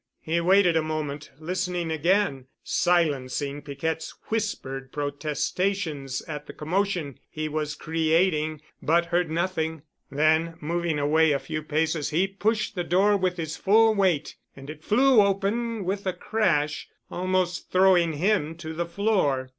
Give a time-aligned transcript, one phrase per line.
[0.23, 7.75] He waited a moment, listening again, silencing Piquette's whispered protestations at the commotion he was
[7.75, 9.83] creating, but heard nothing.
[10.09, 14.71] Then moving away a few paces he pushed the door with his full weight and
[14.71, 19.49] it flew open with a crash, almost throwing him to the floor.